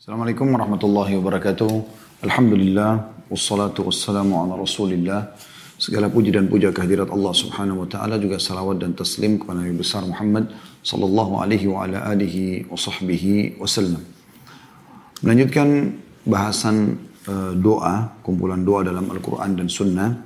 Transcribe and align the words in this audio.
Assalamualaikum 0.00 0.56
warahmatullahi 0.56 1.12
wabarakatuh. 1.20 1.72
Alhamdulillah, 2.24 3.20
wassalatu 3.28 3.84
wassalamu 3.84 4.32
ala 4.40 4.56
rasulillah. 4.56 5.36
Segala 5.76 6.08
puji 6.08 6.32
dan 6.32 6.48
puja 6.48 6.72
kehadirat 6.72 7.12
Allah 7.12 7.36
subhanahu 7.36 7.84
wa 7.84 7.88
ta'ala 7.92 8.16
juga 8.16 8.40
salawat 8.40 8.80
dan 8.80 8.96
taslim 8.96 9.36
kepada 9.36 9.60
Nabi 9.60 9.76
besar 9.76 10.00
Muhammad 10.08 10.56
sallallahu 10.80 11.44
alaihi 11.44 11.68
wa 11.68 11.84
ala 11.84 12.00
alihi 12.16 12.64
wa 12.72 12.80
sahbihi 12.80 13.60
wasallam. 13.60 14.00
Melanjutkan 15.20 15.92
bahasan 16.24 16.96
uh, 17.28 17.52
doa, 17.60 18.16
kumpulan 18.24 18.64
doa 18.64 18.80
dalam 18.80 19.04
Al-Quran 19.04 19.52
dan 19.52 19.68
Sunnah. 19.68 20.16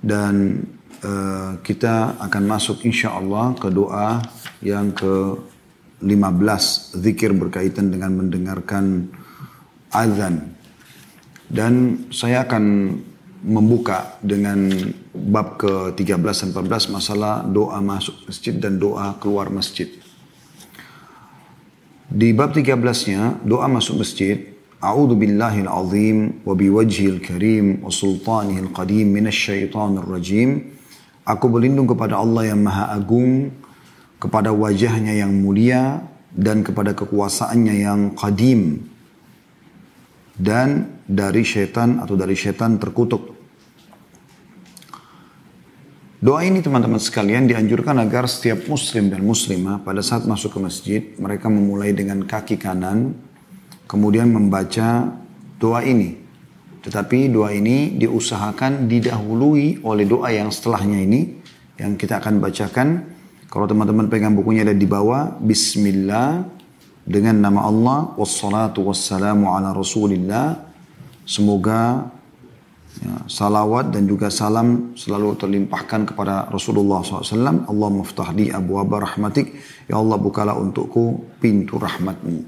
Dan 0.00 0.64
uh, 1.04 1.60
kita 1.60 2.16
akan 2.16 2.42
masuk 2.48 2.80
insya 2.88 3.12
Allah 3.12 3.52
ke 3.60 3.68
doa 3.68 4.24
yang 4.64 4.88
ke 4.96 5.36
15 6.00 6.96
zikir 7.00 7.36
berkaitan 7.36 7.92
dengan 7.92 8.16
mendengarkan 8.16 9.08
azan. 9.92 10.56
Dan 11.50 12.06
saya 12.14 12.46
akan 12.46 12.64
membuka 13.40 14.20
dengan 14.20 14.68
bab 15.12 15.56
ke-13 15.56 16.20
dan 16.20 16.48
14 16.52 16.94
masalah 16.94 17.44
doa 17.44 17.80
masuk 17.80 18.28
masjid 18.28 18.54
dan 18.56 18.76
doa 18.76 19.16
keluar 19.16 19.48
masjid. 19.48 19.88
Di 22.10 22.34
bab 22.34 22.52
13-nya 22.52 23.40
doa 23.46 23.70
masuk 23.70 24.02
masjid, 24.02 24.50
billahil 24.80 25.68
azim 25.68 26.40
wa 26.42 26.54
biwajhil 26.56 27.20
karim 27.20 27.84
wa 27.84 27.92
sultanihil 27.92 28.72
qadim 28.72 29.08
minasyaitonir 29.12 30.08
rajim. 30.08 30.74
Aku 31.28 31.52
berlindung 31.52 31.86
kepada 31.86 32.16
Allah 32.18 32.50
yang 32.50 32.64
Maha 32.64 32.96
Agung 32.96 33.52
kepada 34.20 34.52
wajahnya 34.52 35.16
yang 35.16 35.32
mulia 35.32 36.04
dan 36.30 36.60
kepada 36.60 36.92
kekuasaannya 36.92 37.74
yang 37.80 38.00
qadim 38.14 38.84
dan 40.36 41.00
dari 41.08 41.42
syaitan 41.42 41.98
atau 41.98 42.14
dari 42.14 42.36
syaitan 42.36 42.76
terkutuk. 42.76 43.40
Doa 46.20 46.44
ini 46.44 46.60
teman-teman 46.60 47.00
sekalian 47.00 47.48
dianjurkan 47.48 47.96
agar 47.96 48.28
setiap 48.28 48.68
muslim 48.68 49.08
dan 49.08 49.24
muslimah 49.24 49.80
pada 49.80 50.04
saat 50.04 50.28
masuk 50.28 50.52
ke 50.52 50.60
masjid 50.60 51.02
mereka 51.16 51.48
memulai 51.48 51.96
dengan 51.96 52.20
kaki 52.28 52.60
kanan 52.60 53.16
kemudian 53.88 54.28
membaca 54.28 55.16
doa 55.56 55.80
ini. 55.80 56.20
Tetapi 56.84 57.32
doa 57.32 57.56
ini 57.56 57.96
diusahakan 57.96 58.84
didahului 58.84 59.80
oleh 59.80 60.04
doa 60.04 60.28
yang 60.28 60.52
setelahnya 60.52 61.00
ini 61.08 61.20
yang 61.80 61.96
kita 61.96 62.20
akan 62.20 62.36
bacakan 62.36 63.09
kalau 63.50 63.66
teman-teman 63.66 64.06
pegang 64.06 64.38
bukunya 64.38 64.62
ada 64.62 64.70
di 64.70 64.86
bawah, 64.86 65.34
Bismillah 65.42 66.46
dengan 67.02 67.42
nama 67.42 67.66
Allah, 67.66 68.14
wassalatu 68.14 68.86
wassalamu 68.86 69.50
ala 69.50 69.74
rasulillah. 69.74 70.70
Semoga 71.26 72.06
ya, 73.02 73.26
salawat 73.26 73.90
dan 73.90 74.06
juga 74.06 74.30
salam 74.30 74.94
selalu 74.94 75.34
terlimpahkan 75.34 76.14
kepada 76.14 76.46
Rasulullah 76.46 77.02
SAW. 77.02 77.66
Allah 77.66 77.88
muftahdi 77.90 78.54
abu 78.54 78.78
abba 78.78 79.02
rahmatik. 79.02 79.50
Ya 79.90 79.98
Allah 79.98 80.14
bukalah 80.14 80.54
untukku 80.54 81.34
pintu 81.42 81.74
rahmatmu. 81.74 82.46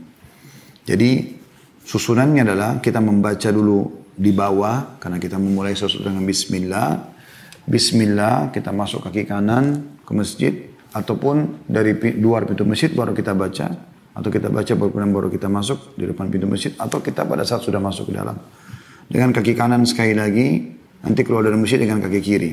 Jadi 0.86 1.34
susunannya 1.82 2.46
adalah 2.46 2.70
kita 2.78 3.02
membaca 3.02 3.50
dulu 3.50 4.06
di 4.14 4.30
bawah 4.30 5.02
karena 5.02 5.18
kita 5.18 5.34
memulai 5.34 5.74
sesuatu 5.74 6.06
dengan 6.06 6.22
Bismillah. 6.22 7.10
Bismillah 7.66 8.54
kita 8.54 8.70
masuk 8.70 9.02
kaki 9.10 9.26
kanan 9.26 9.98
ke 10.06 10.12
masjid 10.14 10.71
ataupun 10.92 11.64
dari 11.64 11.96
luar 12.20 12.44
pintu 12.44 12.68
masjid 12.68 12.92
baru 12.92 13.16
kita 13.16 13.32
baca 13.32 13.66
atau 14.12 14.28
kita 14.28 14.52
baca 14.52 14.72
baru 14.76 14.92
baru 14.92 15.28
kita 15.32 15.48
masuk 15.48 15.96
di 15.96 16.04
depan 16.04 16.28
pintu 16.28 16.44
masjid 16.44 16.76
atau 16.76 17.00
kita 17.00 17.24
pada 17.24 17.48
saat 17.48 17.64
sudah 17.64 17.80
masuk 17.80 18.12
ke 18.12 18.14
dalam. 18.16 18.36
Dengan 19.08 19.32
kaki 19.32 19.56
kanan 19.56 19.88
sekali 19.88 20.12
lagi 20.12 20.68
nanti 21.00 21.20
keluar 21.24 21.48
dari 21.48 21.56
masjid 21.56 21.80
dengan 21.80 22.00
kaki 22.04 22.20
kiri. 22.20 22.52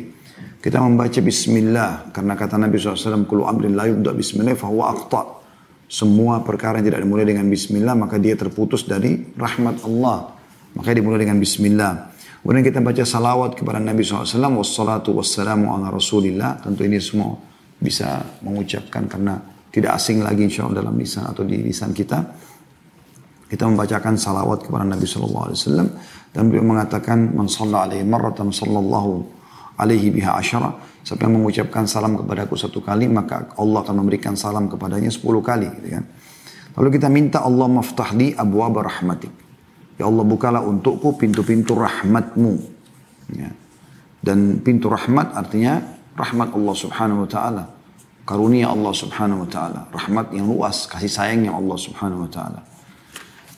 Kita 0.60 0.80
membaca 0.80 1.20
Bismillah 1.20 2.12
karena 2.12 2.36
kata 2.36 2.60
Nabi 2.60 2.80
SAW 2.80 3.28
kulu 3.28 3.48
amrin 3.48 3.76
layu 3.76 4.00
untuk 4.00 4.16
Bismillah 4.16 4.56
fahuwa 4.56 4.92
aqta 4.92 5.40
semua 5.88 6.44
perkara 6.44 6.80
yang 6.80 6.92
tidak 6.92 7.04
dimulai 7.04 7.28
dengan 7.28 7.48
Bismillah 7.48 7.96
maka 7.96 8.16
dia 8.20 8.40
terputus 8.40 8.88
dari 8.88 9.36
rahmat 9.36 9.84
Allah. 9.84 10.36
Maka 10.76 10.96
dimulai 10.96 11.28
dengan 11.28 11.40
Bismillah. 11.44 12.16
Kemudian 12.40 12.64
kita 12.64 12.80
baca 12.80 13.04
salawat 13.04 13.60
kepada 13.60 13.84
Nabi 13.84 14.00
SAW 14.00 14.64
wassalatu 14.64 15.12
wassalamu 15.18 15.76
ala 15.76 15.92
rasulillah. 15.92 16.64
Tentu 16.64 16.88
ini 16.88 17.02
semua 17.04 17.49
bisa 17.80 18.22
mengucapkan 18.44 19.08
karena 19.08 19.40
tidak 19.72 19.96
asing 19.96 20.20
lagi 20.20 20.46
insya 20.46 20.68
Allah 20.68 20.84
dalam 20.84 21.00
lisan 21.00 21.24
atau 21.26 21.48
di 21.48 21.58
lisan 21.64 21.96
kita. 21.96 22.20
Kita 23.50 23.66
membacakan 23.66 24.14
salawat 24.14 24.70
kepada 24.70 24.86
Nabi 24.86 25.10
Sallallahu 25.10 25.46
Alaihi 25.50 25.58
Wasallam 25.58 25.90
dan 26.30 26.44
beliau 26.54 26.66
mengatakan 26.70 27.34
man 27.34 27.50
alaihi 27.50 28.06
marratan 28.06 28.54
sallallahu 28.54 29.26
alaihi 29.82 30.14
biha 30.14 30.38
asyara 30.38 30.70
siapa 31.02 31.26
yang 31.26 31.42
mengucapkan 31.42 31.90
salam 31.90 32.14
kepadaku 32.14 32.54
satu 32.54 32.86
kali 32.86 33.10
maka 33.10 33.50
Allah 33.58 33.82
akan 33.82 34.06
memberikan 34.06 34.38
salam 34.38 34.70
kepadanya 34.70 35.10
sepuluh 35.10 35.42
kali 35.42 35.66
gitu 35.82 35.98
kan. 35.98 36.06
Lalu 36.78 36.90
kita 37.02 37.10
minta 37.10 37.42
Allah 37.42 37.66
maftahli 37.66 38.38
abu 38.38 38.62
rahmatik. 38.62 39.34
Ya 39.98 40.06
Allah 40.08 40.24
bukalah 40.24 40.62
untukku 40.64 41.18
pintu-pintu 41.18 41.76
rahmatmu. 41.76 42.54
Ya. 43.36 43.50
Dan 44.22 44.62
pintu 44.62 44.88
rahmat 44.88 45.34
artinya 45.34 45.99
rahmat 46.20 46.52
Allah 46.52 46.76
subhanahu 46.76 47.24
wa 47.24 47.30
ta'ala. 47.32 47.64
Karunia 48.28 48.68
Allah 48.70 48.92
subhanahu 48.92 49.48
wa 49.48 49.50
ta'ala. 49.50 49.80
Rahmat 49.90 50.36
yang 50.36 50.52
luas, 50.52 50.86
kasih 50.86 51.08
sayangnya 51.08 51.56
Allah 51.56 51.78
subhanahu 51.80 52.28
wa 52.28 52.32
ta'ala. 52.32 52.60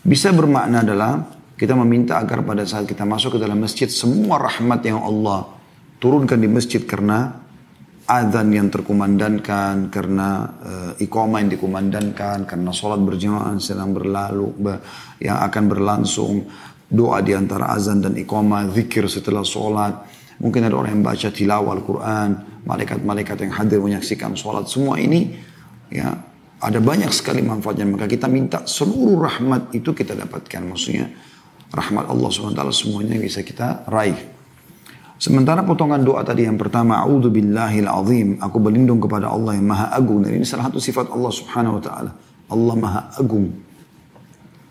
Bisa 0.06 0.30
bermakna 0.30 0.86
adalah 0.86 1.26
kita 1.58 1.74
meminta 1.74 2.22
agar 2.22 2.46
pada 2.46 2.62
saat 2.64 2.86
kita 2.86 3.02
masuk 3.02 3.36
ke 3.36 3.40
dalam 3.42 3.58
masjid 3.58 3.90
semua 3.90 4.38
rahmat 4.38 4.82
yang 4.86 5.02
Allah 5.02 5.50
turunkan 5.98 6.38
di 6.38 6.50
masjid 6.50 6.82
karena 6.82 7.42
adzan 8.10 8.50
yang 8.50 8.70
terkumandangkan, 8.74 9.94
karena 9.94 10.50
iqamah 10.98 11.38
yang 11.46 11.52
dikumandangkan, 11.54 12.50
karena 12.50 12.70
sholat 12.74 12.98
berjamaah 13.02 13.56
sedang 13.62 13.94
berlalu, 13.94 14.52
yang 15.22 15.38
akan 15.38 15.64
berlangsung, 15.70 16.50
doa 16.92 17.22
di 17.22 17.38
antara 17.38 17.72
azan 17.72 18.02
dan 18.02 18.18
iqamah, 18.18 18.74
zikir 18.74 19.06
setelah 19.06 19.46
sholat, 19.46 19.94
Mungkin 20.42 20.66
ada 20.66 20.74
orang 20.74 20.98
yang 20.98 21.06
baca 21.06 21.30
tilawah 21.30 21.72
Al-Quran, 21.78 22.30
malaikat-malaikat 22.66 23.38
yang 23.48 23.54
hadir 23.54 23.80
menyaksikan 23.82 24.38
sholat. 24.38 24.70
Semua 24.70 25.02
ini 25.02 25.34
ya 25.90 26.14
ada 26.62 26.80
banyak 26.80 27.10
sekali 27.10 27.42
manfaatnya. 27.42 27.90
Maka 27.90 28.06
kita 28.06 28.30
minta 28.30 28.64
seluruh 28.64 29.18
rahmat 29.26 29.74
itu 29.74 29.92
kita 29.92 30.14
dapatkan. 30.14 30.62
Maksudnya 30.62 31.10
rahmat 31.74 32.06
Allah 32.08 32.30
SWT 32.30 32.62
semuanya 32.76 33.18
bisa 33.18 33.42
kita 33.42 33.90
raih. 33.90 34.18
Sementara 35.22 35.62
potongan 35.62 36.02
doa 36.02 36.26
tadi 36.26 36.50
yang 36.50 36.58
pertama, 36.58 36.98
A'udhu 36.98 37.30
billahil 37.30 37.86
azim, 37.86 38.42
aku 38.42 38.58
berlindung 38.58 38.98
kepada 38.98 39.30
Allah 39.30 39.54
yang 39.54 39.70
maha 39.70 39.94
agung. 39.94 40.26
Dan 40.26 40.42
ini 40.42 40.46
salah 40.50 40.66
satu 40.66 40.82
sifat 40.82 41.14
Allah 41.14 41.30
subhanahu 41.30 41.78
wa 41.78 41.84
ta'ala. 41.86 42.12
Allah 42.50 42.76
maha 42.76 43.02
agung, 43.22 43.54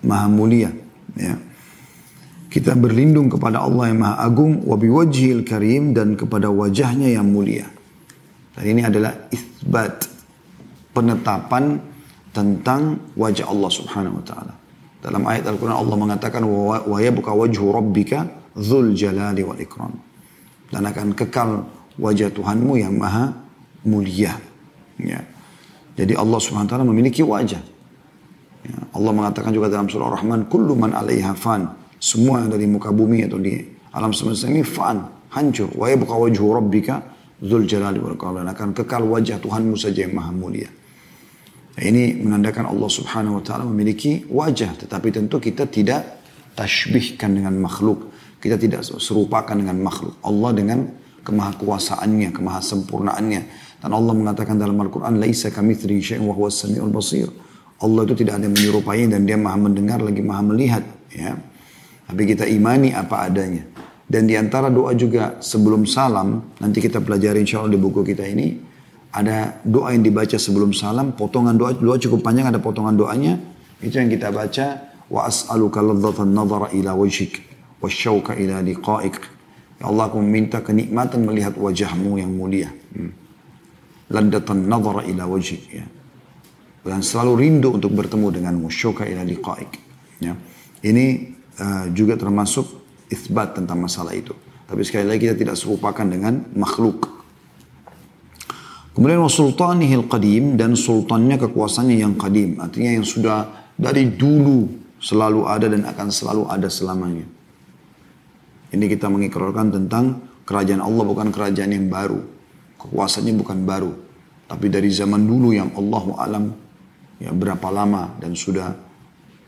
maha 0.03 0.27
mulia. 0.27 0.75
Ya. 1.15 1.39
Kita 2.51 2.75
berlindung 2.75 3.31
kepada 3.31 3.63
Allah 3.63 3.95
yang 3.95 4.03
Maha 4.03 4.27
Agung, 4.27 4.67
wabiwajhil 4.67 5.47
karim 5.47 5.95
dan 5.95 6.19
kepada 6.19 6.51
wajahnya 6.51 7.15
yang 7.15 7.31
mulia. 7.31 7.71
Dan 8.57 8.65
ini 8.67 8.83
adalah 8.83 9.15
isbat, 9.31 10.11
penetapan 10.91 11.79
tentang 12.35 12.99
wajah 13.15 13.47
Allah 13.47 13.71
subhanahu 13.71 14.19
wa 14.23 14.25
ta'ala. 14.27 14.55
Dalam 15.01 15.23
ayat 15.25 15.49
Al-Quran 15.49 15.77
Allah 15.77 15.97
mengatakan, 15.97 16.43
wa 16.45 16.99
yabuka 17.01 17.33
wajhu 17.33 17.73
rabbika 17.73 18.29
dhul 18.55 18.93
jalali 18.93 19.41
wal 19.41 19.59
ikram. 19.59 19.95
Dan 20.71 20.87
akan 20.87 21.17
kekal 21.17 21.67
wajah 21.99 22.31
Tuhanmu 22.31 22.79
yang 22.79 22.95
maha 22.95 23.35
mulia. 23.87 24.37
Ya. 25.01 25.25
Jadi 25.97 26.15
Allah 26.15 26.39
subhanahu 26.39 26.69
wa 26.69 26.73
ta'ala 26.77 26.87
memiliki 26.87 27.25
wajah. 27.25 27.63
Ya. 28.67 28.79
Allah 28.93 29.13
mengatakan 29.15 29.51
juga 29.57 29.73
dalam 29.73 29.89
surah 29.89 30.13
Ar-Rahman, 30.13 30.47
Kullu 30.53 30.77
man 30.77 30.93
alaiha 30.93 31.33
fan. 31.35 31.67
Semua 32.01 32.45
dari 32.49 32.65
muka 32.65 32.93
bumi 32.93 33.25
atau 33.25 33.37
di 33.41 33.57
alam 33.93 34.13
semesta 34.13 34.49
ini 34.49 34.65
fan, 34.65 35.05
hancur. 35.33 35.69
Wa 35.77 35.89
yabqa 35.93 36.15
wajhu 36.17 36.47
rabbika 36.49 37.01
dzul 37.41 37.65
jalali 37.65 37.99
wal. 37.99 38.15
Akan 38.47 38.77
kekal 38.77 39.03
wajah 39.09 39.41
Tuhanmu 39.41 39.75
saja 39.75 40.05
yang 40.05 40.15
maha 40.15 40.31
mulia. 40.31 40.71
Nah, 41.81 41.85
ini 41.89 42.13
menandakan 42.21 42.69
Allah 42.69 42.91
subhanahu 42.93 43.41
wa 43.41 43.43
ta'ala 43.43 43.65
memiliki 43.65 44.29
wajah. 44.29 44.77
Tetapi 44.85 45.09
tentu 45.11 45.41
kita 45.41 45.65
tidak 45.65 46.21
tashbihkan 46.53 47.33
dengan 47.41 47.57
makhluk. 47.57 48.13
Kita 48.41 48.61
tidak 48.61 48.85
serupakan 48.85 49.57
dengan 49.57 49.81
makhluk. 49.81 50.21
Allah 50.21 50.51
dengan 50.53 50.85
kemahakuasaannya, 51.25 52.37
kemahasempurnaannya. 52.37 53.43
Dan 53.81 53.91
Allah 53.97 54.13
mengatakan 54.13 54.61
dalam 54.61 54.77
Al-Quran, 54.77 55.17
Laisa 55.17 55.49
kamithri 55.49 56.05
syai'un 56.05 56.29
wa 56.29 56.37
huwa. 56.37 56.53
Allah 57.81 58.01
itu 58.05 58.15
tidak 58.21 58.37
ada 58.37 58.45
yang 58.45 58.53
menyerupai 58.53 59.09
dan 59.09 59.25
dia 59.25 59.41
maha 59.41 59.57
mendengar 59.57 60.05
lagi 60.05 60.21
maha 60.21 60.45
melihat. 60.45 60.85
Ya. 61.17 61.41
Tapi 62.05 62.23
kita 62.29 62.45
imani 62.45 62.93
apa 62.93 63.25
adanya. 63.25 63.65
Dan 64.11 64.27
di 64.27 64.35
antara 64.35 64.67
doa 64.75 64.91
juga 64.99 65.39
sebelum 65.39 65.87
salam, 65.87 66.59
nanti 66.59 66.83
kita 66.83 66.99
pelajari 66.99 67.47
insya 67.47 67.63
Allah 67.63 67.79
di 67.79 67.81
buku 67.81 68.03
kita 68.03 68.27
ini, 68.27 68.59
ada 69.15 69.63
doa 69.63 69.95
yang 69.95 70.03
dibaca 70.03 70.35
sebelum 70.35 70.75
salam, 70.75 71.15
potongan 71.15 71.55
doa, 71.55 71.79
doa 71.79 71.95
cukup 71.95 72.27
panjang, 72.27 72.51
ada 72.51 72.59
potongan 72.59 72.99
doanya, 72.99 73.39
itu 73.79 73.95
yang 73.95 74.11
kita 74.11 74.35
baca, 74.35 74.91
Wa 75.11 75.27
as'aluka 75.27 75.83
ladzatan 75.83 76.31
nadhara 76.31 76.71
ila 76.71 76.95
wajhik. 76.95 77.43
Wa 77.83 77.91
syauka 77.91 78.39
ila 78.39 78.63
liqa'ik. 78.63 79.19
Ya 79.83 79.91
Allah 79.91 80.07
aku 80.07 80.23
meminta 80.23 80.63
kenikmatan 80.63 81.27
melihat 81.27 81.59
wajahmu 81.59 82.23
yang 82.23 82.31
mulia. 82.31 82.71
Hmm. 82.95 83.11
Ladzatan 84.07 84.71
nadhara 84.71 85.03
ila 85.11 85.27
wajhik. 85.27 85.63
Ya. 85.75 85.85
Dan 86.87 87.03
selalu 87.03 87.33
rindu 87.43 87.75
untuk 87.75 87.91
bertemu 87.91 88.31
denganmu. 88.31 88.71
Syauka 88.71 89.03
ila 89.03 89.27
liqa'ik. 89.27 89.73
Ya. 90.23 90.39
Ini 90.87 91.35
uh, 91.59 91.85
juga 91.91 92.15
termasuk 92.15 92.71
isbat 93.11 93.59
tentang 93.59 93.83
masalah 93.83 94.15
itu. 94.15 94.33
Tapi 94.71 94.87
sekali 94.87 95.11
lagi 95.11 95.27
kita 95.27 95.37
tidak 95.37 95.57
serupakan 95.59 96.07
dengan 96.07 96.47
makhluk. 96.55 97.11
Kemudian 98.95 99.23
wasultanihil 99.23 100.07
qadim 100.07 100.55
dan 100.55 100.79
sultannya 100.79 101.39
kekuasaannya 101.39 101.97
yang 101.99 102.15
qadim. 102.15 102.63
Artinya 102.63 102.91
yang 102.95 103.07
sudah 103.07 103.71
dari 103.75 104.07
dulu 104.15 104.71
selalu 105.03 105.47
ada 105.47 105.67
dan 105.67 105.83
akan 105.87 106.09
selalu 106.11 106.43
ada 106.47 106.71
selamanya. 106.71 107.27
Ini 108.71 108.85
kita 108.87 109.11
mengikrarkan 109.11 109.75
tentang 109.75 110.23
kerajaan 110.47 110.83
Allah 110.83 111.03
bukan 111.03 111.35
kerajaan 111.35 111.71
yang 111.75 111.91
baru. 111.91 112.23
Kekuasaannya 112.79 113.35
bukan 113.35 113.59
baru. 113.67 113.93
Tapi 114.47 114.67
dari 114.71 114.91
zaman 114.91 115.27
dulu 115.27 115.55
yang 115.55 115.75
Allah 115.75 116.05
alam 116.19 116.45
ya 117.23 117.31
berapa 117.31 117.71
lama 117.71 118.15
dan 118.19 118.35
sudah 118.35 118.75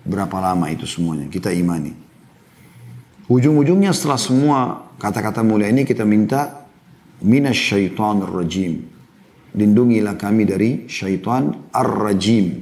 berapa 0.02 0.38
lama 0.38 0.66
itu 0.70 0.86
semuanya. 0.86 1.30
Kita 1.30 1.50
imani. 1.50 2.11
Ujung-ujungnya 3.32 3.96
setelah 3.96 4.20
semua 4.20 4.58
kata-kata 5.00 5.40
mulia 5.40 5.72
ini 5.72 5.88
kita 5.88 6.04
minta 6.04 6.68
minas 7.24 7.56
syaitan 7.56 8.20
rajim. 8.20 8.84
Lindungilah 9.56 10.20
kami 10.20 10.44
dari 10.44 10.84
syaitan 10.84 11.48
ar-rajim. 11.72 12.60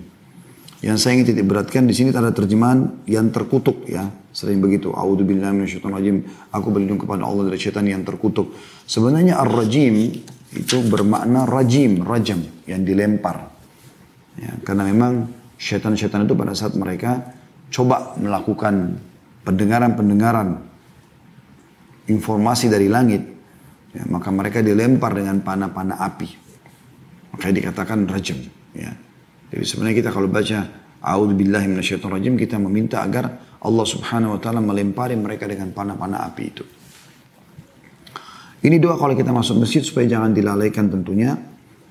Yang 0.79 0.97
saya 1.03 1.19
ingin 1.19 1.27
titik 1.35 1.51
beratkan 1.51 1.91
di 1.91 1.95
sini 1.95 2.15
ada 2.15 2.31
terjemahan 2.31 3.03
yang 3.11 3.35
terkutuk 3.35 3.83
ya. 3.91 4.15
Sering 4.31 4.63
begitu. 4.63 4.95
Minasyaitonir 4.95 5.91
rajim. 5.91 6.17
Aku 6.55 6.71
berlindung 6.71 7.03
kepada 7.03 7.27
Allah 7.27 7.51
dari 7.51 7.59
syaitan 7.59 7.83
yang 7.91 8.07
terkutuk. 8.07 8.55
Sebenarnya 8.87 9.43
ar-rajim 9.43 10.23
itu 10.55 10.77
bermakna 10.87 11.51
rajim, 11.51 12.07
rajam 12.07 12.47
yang 12.71 12.87
dilempar. 12.87 13.51
Ya, 14.39 14.55
karena 14.63 14.87
memang 14.87 15.35
syaitan-syaitan 15.59 16.31
itu 16.31 16.39
pada 16.39 16.55
saat 16.55 16.79
mereka 16.79 17.27
coba 17.75 18.15
melakukan 18.23 19.10
pendengaran-pendengaran 19.47 20.49
informasi 22.11 22.67
dari 22.69 22.91
langit, 22.91 23.23
ya, 23.95 24.05
maka 24.11 24.29
mereka 24.35 24.61
dilempar 24.61 25.15
dengan 25.15 25.41
panah-panah 25.41 25.99
api. 26.01 26.29
Makanya 27.37 27.55
dikatakan 27.63 27.99
rajam. 28.11 28.39
Ya. 28.75 28.93
Jadi 29.51 29.65
sebenarnya 29.67 29.97
kita 30.03 30.11
kalau 30.15 30.31
baca 30.31 30.59
rajim 31.01 32.35
kita 32.37 32.61
meminta 32.61 33.01
agar 33.01 33.41
Allah 33.61 33.87
Subhanahu 33.87 34.37
wa 34.37 34.41
taala 34.41 34.61
melempari 34.61 35.17
mereka 35.17 35.49
dengan 35.49 35.73
panah-panah 35.73 36.29
api 36.29 36.45
itu. 36.45 36.65
Ini 38.61 38.77
doa 38.77 39.01
kalau 39.01 39.17
kita 39.17 39.33
masuk 39.33 39.65
masjid 39.65 39.81
supaya 39.81 40.05
jangan 40.05 40.37
dilalaikan 40.37 40.93
tentunya. 40.93 41.37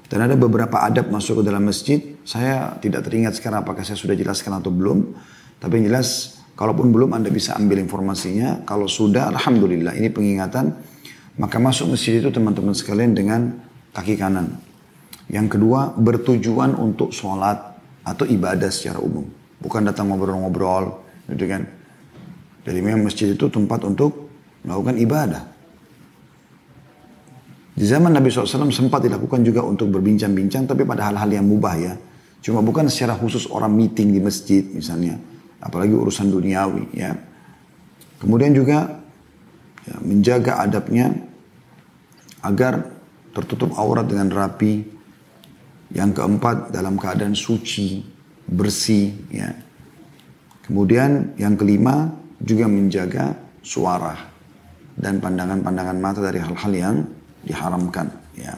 Dan 0.09 0.25
ada 0.25 0.33
beberapa 0.33 0.81
adab 0.81 1.13
masuk 1.13 1.41
ke 1.41 1.43
dalam 1.45 1.69
masjid. 1.69 2.17
Saya 2.25 2.77
tidak 2.81 3.05
teringat 3.05 3.37
sekarang 3.37 3.61
apakah 3.61 3.85
saya 3.85 3.97
sudah 3.97 4.17
jelaskan 4.17 4.57
atau 4.57 4.73
belum. 4.73 5.13
Tapi 5.61 5.81
yang 5.81 5.93
jelas 5.93 6.38
Kalaupun 6.59 6.91
belum 6.91 7.15
Anda 7.15 7.31
bisa 7.31 7.55
ambil 7.55 7.79
informasinya. 7.79 8.67
Kalau 8.67 8.83
sudah, 8.83 9.31
Alhamdulillah 9.31 9.95
ini 9.95 10.11
pengingatan. 10.11 10.75
Maka 11.39 11.55
masuk 11.55 11.95
masjid 11.95 12.19
itu 12.19 12.27
teman-teman 12.35 12.75
sekalian 12.75 13.15
dengan 13.15 13.63
kaki 13.95 14.19
kanan. 14.19 14.59
Yang 15.31 15.55
kedua, 15.55 15.95
bertujuan 15.95 16.75
untuk 16.75 17.15
sholat 17.15 17.79
atau 18.03 18.27
ibadah 18.27 18.67
secara 18.67 18.99
umum. 18.99 19.23
Bukan 19.63 19.87
datang 19.87 20.11
ngobrol-ngobrol, 20.11 20.99
gitu 21.31 21.47
kan. 21.47 21.63
Jadi 22.67 22.79
memang 22.83 23.07
masjid 23.07 23.31
itu 23.31 23.47
tempat 23.47 23.79
untuk 23.87 24.27
melakukan 24.67 24.99
ibadah. 24.99 25.41
Di 27.71 27.87
zaman 27.87 28.11
Nabi 28.11 28.27
SAW 28.27 28.67
sempat 28.67 28.99
dilakukan 28.99 29.47
juga 29.47 29.63
untuk 29.63 29.95
berbincang-bincang, 29.95 30.67
tapi 30.67 30.83
pada 30.83 31.07
hal-hal 31.07 31.39
yang 31.39 31.47
mubah 31.47 31.75
ya. 31.79 31.95
Cuma 32.43 32.59
bukan 32.59 32.91
secara 32.91 33.15
khusus 33.15 33.47
orang 33.47 33.71
meeting 33.71 34.11
di 34.11 34.19
masjid 34.19 34.67
misalnya 34.75 35.28
apalagi 35.59 35.93
urusan 35.95 36.31
duniawi 36.31 36.85
ya. 36.95 37.15
Kemudian 38.19 38.51
juga 38.51 38.99
ya, 39.87 39.95
menjaga 40.03 40.59
adabnya 40.63 41.11
agar 42.43 42.87
tertutup 43.35 43.75
aurat 43.75 44.07
dengan 44.07 44.31
rapi. 44.31 44.97
Yang 45.89 46.21
keempat 46.21 46.69
dalam 46.69 47.01
keadaan 47.01 47.33
suci, 47.33 48.05
bersih 48.45 49.09
ya. 49.33 49.49
Kemudian 50.61 51.33
yang 51.41 51.57
kelima 51.57 52.13
juga 52.37 52.69
menjaga 52.69 53.33
suara 53.65 54.13
dan 54.93 55.17
pandangan-pandangan 55.17 55.97
mata 55.97 56.21
dari 56.21 56.37
hal-hal 56.37 56.73
yang 56.77 56.95
diharamkan 57.41 58.05
ya. 58.37 58.53